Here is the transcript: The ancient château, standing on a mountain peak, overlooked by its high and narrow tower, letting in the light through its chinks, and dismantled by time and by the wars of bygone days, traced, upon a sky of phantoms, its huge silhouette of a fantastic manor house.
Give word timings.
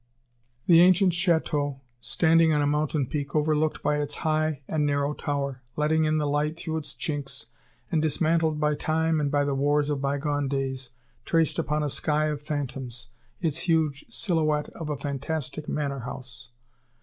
The 0.65 0.81
ancient 0.81 1.13
château, 1.13 1.79
standing 1.99 2.51
on 2.51 2.61
a 2.63 2.65
mountain 2.65 3.05
peak, 3.05 3.35
overlooked 3.35 3.83
by 3.83 3.97
its 3.97 4.15
high 4.25 4.61
and 4.67 4.83
narrow 4.83 5.13
tower, 5.13 5.61
letting 5.75 6.05
in 6.05 6.17
the 6.17 6.25
light 6.25 6.57
through 6.57 6.77
its 6.77 6.95
chinks, 6.95 7.49
and 7.91 8.01
dismantled 8.01 8.59
by 8.59 8.73
time 8.73 9.19
and 9.19 9.29
by 9.29 9.45
the 9.45 9.53
wars 9.53 9.91
of 9.91 10.01
bygone 10.01 10.47
days, 10.47 10.89
traced, 11.23 11.59
upon 11.59 11.83
a 11.83 11.87
sky 11.91 12.29
of 12.29 12.41
phantoms, 12.41 13.09
its 13.41 13.59
huge 13.69 14.03
silhouette 14.09 14.69
of 14.69 14.89
a 14.89 14.97
fantastic 14.97 15.69
manor 15.69 15.99
house. 15.99 16.49